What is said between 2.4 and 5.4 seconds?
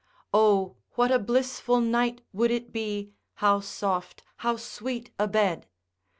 it be, how soft, how sweet a